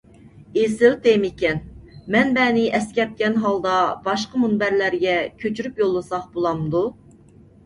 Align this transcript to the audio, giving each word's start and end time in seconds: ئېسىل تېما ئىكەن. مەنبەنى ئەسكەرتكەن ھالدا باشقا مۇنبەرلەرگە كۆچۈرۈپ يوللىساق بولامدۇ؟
ئېسىل 0.59 0.95
تېما 1.01 1.27
ئىكەن. 1.27 1.59
مەنبەنى 2.15 2.63
ئەسكەرتكەن 2.77 3.37
ھالدا 3.43 3.75
باشقا 4.09 4.43
مۇنبەرلەرگە 4.47 5.15
كۆچۈرۈپ 5.45 5.85
يوللىساق 5.85 6.27
بولامدۇ؟ 6.39 6.83